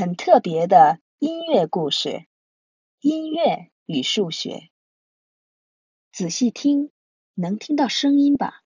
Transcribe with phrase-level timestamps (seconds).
[0.00, 2.26] 很特别的音乐故事：
[3.00, 4.70] 音乐与数学。
[6.10, 6.90] 仔细听，
[7.34, 8.64] 能听到声音吧？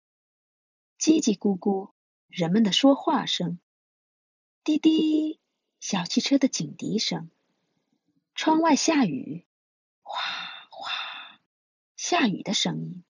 [0.96, 1.90] 叽叽咕咕，
[2.28, 3.58] 人们的说话声；
[4.62, 5.40] 滴滴，
[5.80, 7.28] 小汽车的警笛声。
[8.36, 9.44] 窗外下雨，
[10.04, 10.20] 哗
[10.70, 10.92] 哗，
[11.96, 13.02] 下雨的声音。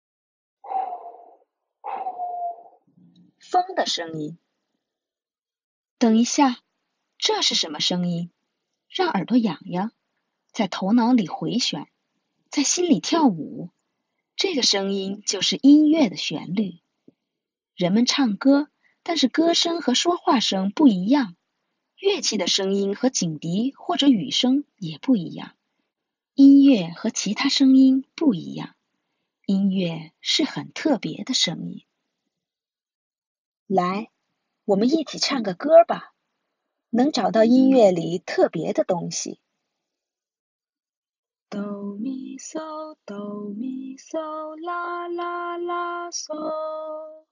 [0.63, 0.71] 呼
[1.83, 2.83] 呼，
[3.39, 4.39] 风的声音。
[5.99, 6.64] 等一下，
[7.27, 8.31] 这是什么声音？
[8.87, 9.93] 让耳朵痒痒，
[10.53, 11.89] 在头脑里回旋，
[12.51, 13.71] 在心里跳舞。
[14.37, 16.81] 这个声音就是音乐的旋律。
[17.75, 18.69] 人们唱歌，
[19.03, 21.35] 但是歌声和说话声不一样。
[21.97, 25.55] 乐器的声音和警笛或者雨声也不一样。
[26.35, 28.75] 音乐和其他声音不一样。
[29.47, 31.87] 音乐是很特别的声音。
[33.67, 34.11] 来，
[34.67, 36.14] 我们一起唱个歌吧，
[36.97, 39.41] 能找到音乐里特别的东西。
[41.51, 41.61] 哆
[41.97, 47.25] 咪嗦哆咪嗦啦啦啦嗦，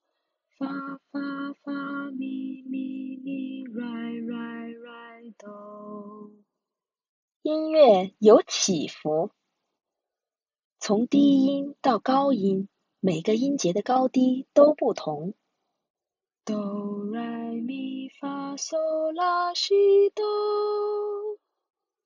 [0.59, 0.67] 发
[1.13, 4.53] 发发咪咪咪来来。
[7.43, 9.31] 音乐有起伏，
[10.79, 12.69] 从低音到高音，
[13.01, 15.35] 每个音节的高低都不同。
[16.45, 16.82] 哆来
[18.53, 21.39] 咪发嗦拉西哆，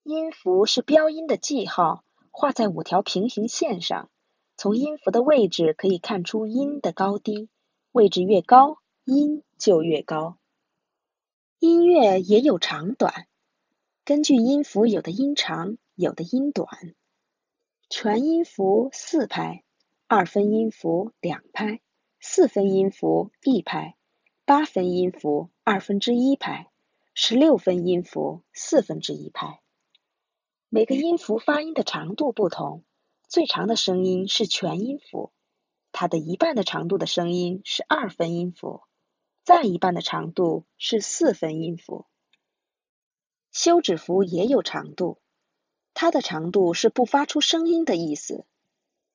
[0.05, 4.09] 音符是标音的记号，画在五条平行线上。
[4.57, 7.49] 从音符的位置可以看出音的高低，
[7.91, 10.39] 位置越高，音就越高。
[11.59, 13.27] 音乐也有长短，
[14.05, 16.69] 根据音符有的音长，有的音短。
[17.91, 19.65] 全音符四拍，
[20.07, 21.81] 二分音符两拍，
[22.21, 23.97] 四分音符一拍，
[24.45, 26.71] 八分音符二分之一拍，
[27.13, 29.61] 十六分音符四分之一拍。
[30.69, 32.85] 每个音符发音的长度不同，
[33.27, 35.33] 最长的声音是全音符，
[35.91, 38.83] 它的一半的长度的声音是二分音符。
[39.43, 42.07] 再一半的长度是四分音符。
[43.51, 45.19] 休止符也有长度，
[45.95, 48.47] 它的长度是不发出声音的意思。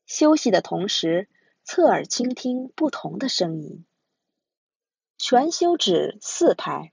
[0.05, 1.29] 休息的同时，
[1.63, 3.85] 侧耳倾听不同的声音。
[5.23, 6.91] 全休止四拍，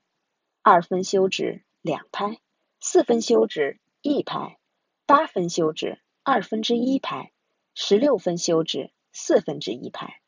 [0.61, 2.37] 二分休止两拍，
[2.79, 4.59] 四分休止一拍，
[5.07, 7.31] 八分休止二分之一拍，
[7.73, 10.21] 十六分休止四分之一拍。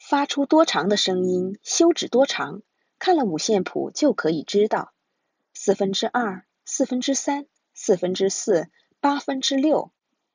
[0.00, 2.62] 发出多长的声音，休止多长，
[2.98, 4.92] 看了五线谱就可以知道。
[5.54, 8.68] 四分之二、四分之三、四分之四、
[8.98, 9.92] 八分之六，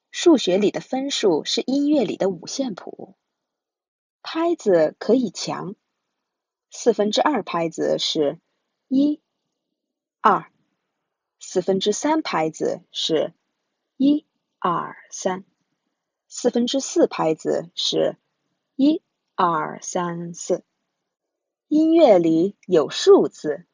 [0.09, 3.17] 数学里的分数是音乐里的五线谱。
[4.27, 5.75] 拍子可以强，
[6.71, 8.39] 四分之二拍子是
[8.87, 9.21] 一、
[10.19, 10.51] 二，
[11.39, 13.35] 四分之三拍子是
[13.97, 14.25] 一、
[14.57, 15.45] 二、三，
[16.27, 18.17] 四分之四拍子是
[18.75, 19.03] 一。
[19.37, 20.63] 二三四，
[21.67, 23.65] 音乐里有数字。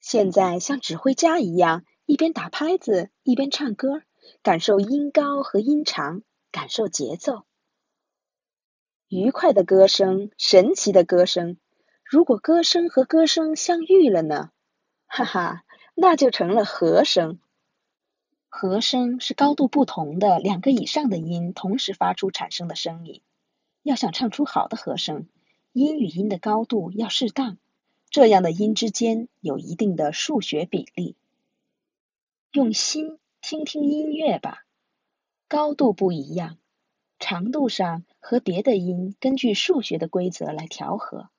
[0.00, 4.02] 现在像指挥家一样，一边打拍子一边唱歌，
[4.42, 7.46] 感受音高和音长，感受节奏。
[9.14, 11.58] 愉快的歌声，神奇的歌声。
[12.02, 14.52] 如果歌声和歌声相遇了呢？
[15.04, 15.64] 哈哈，
[15.94, 17.38] 那就成了和声。
[18.48, 23.20] 和声是高度不同的两个以上的音同时发出产生的声音。
[23.82, 25.28] 要想唱出好的和声，
[25.72, 27.58] 音与音的高度要适当，
[28.08, 31.16] 这样的音之间有一定的数学比例。
[32.52, 34.64] 用心听听音乐吧，
[35.48, 36.56] 高度不一样，
[37.22, 41.30] 长度上和别的音根据数学的规则来调和。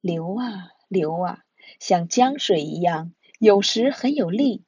[0.00, 1.44] 流啊流啊，
[1.78, 4.64] 像江水一样，有时很有力，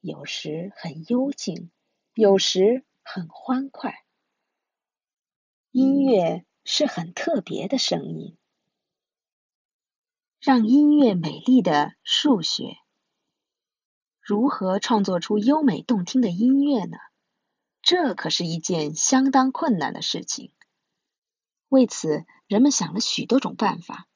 [0.00, 1.70] 有时很幽静，
[2.12, 4.04] 有时很欢快。
[5.70, 8.36] 音乐是很特别的声音，
[10.40, 12.76] 让音乐美丽的数学。
[14.20, 16.98] 如何创作出优美动听的音乐呢？
[17.90, 20.52] 这可是一件相当困难的事情。
[21.68, 24.06] 为此，人们想了许多种办法。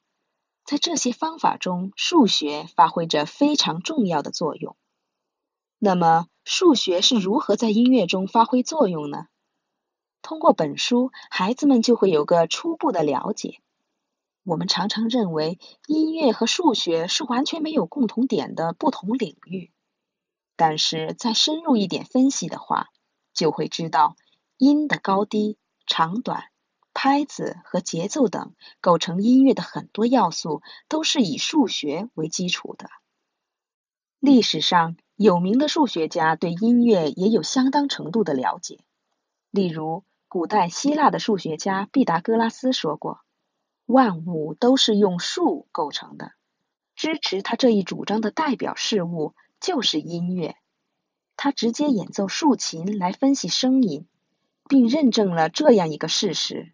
[0.63, 4.77] 在这些方法中，数学发挥着非常重要的作用。
[5.77, 9.27] 那么，数学是如何在音乐中发挥作用呢？
[10.21, 13.59] 通过本书，孩子们就会有个初步的了解。
[14.45, 19.73] 我们常常认为音乐和数学是完全没有共同点的不同领域，
[20.55, 22.87] 但是再深入一点分析的话，
[23.35, 24.15] 就会知道
[24.57, 26.45] 音的高低、长短、
[26.93, 32.89] 拍子和节奏等构成音乐的很多要素都是以数学为基础的。
[34.19, 38.79] 历史上有名的数学家对音乐也有相当程度的了解。
[39.51, 43.19] 例如，古代希腊的数学家毕达哥拉斯说过
[43.85, 46.31] ：“万物都是用数构成的。”
[46.95, 50.55] 支持他这一主张的代表事物就是音乐。
[51.45, 54.07] 他直接演奏竖琴来分析声音，
[54.67, 56.71] 并认证了这样一个事实：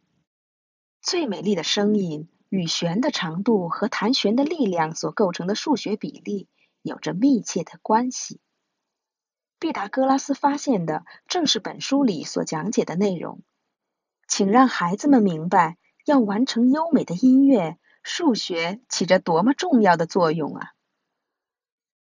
[1.01, 6.47] 最美丽的声音与弦的长度和弹弦的力量所构成的数学比例
[6.81, 8.39] 有着密切的关系。
[9.59, 13.41] 毕达哥拉斯发现的正是本书里所讲解的内容。
[14.25, 20.71] 请让孩子们明白，要完成优美的音乐，数学起着多么重要的作用啊！